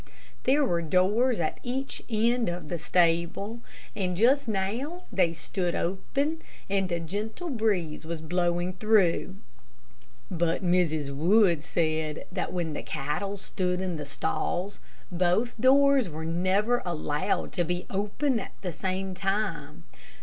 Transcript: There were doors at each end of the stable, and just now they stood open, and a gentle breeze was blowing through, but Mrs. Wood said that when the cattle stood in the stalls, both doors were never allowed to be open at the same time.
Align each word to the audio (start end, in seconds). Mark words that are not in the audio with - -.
There 0.45 0.65
were 0.65 0.81
doors 0.81 1.39
at 1.39 1.59
each 1.61 2.01
end 2.09 2.49
of 2.49 2.69
the 2.69 2.79
stable, 2.79 3.61
and 3.95 4.17
just 4.17 4.47
now 4.47 5.03
they 5.13 5.31
stood 5.31 5.75
open, 5.75 6.41
and 6.67 6.91
a 6.91 6.99
gentle 6.99 7.51
breeze 7.51 8.03
was 8.03 8.19
blowing 8.19 8.73
through, 8.73 9.35
but 10.31 10.63
Mrs. 10.65 11.15
Wood 11.15 11.61
said 11.63 12.25
that 12.31 12.51
when 12.51 12.73
the 12.73 12.81
cattle 12.81 13.37
stood 13.37 13.79
in 13.79 13.97
the 13.97 14.05
stalls, 14.07 14.79
both 15.11 15.55
doors 15.61 16.09
were 16.09 16.25
never 16.25 16.81
allowed 16.83 17.51
to 17.53 17.63
be 17.63 17.85
open 17.91 18.39
at 18.39 18.53
the 18.63 18.71
same 18.71 19.13
time. 19.13 19.83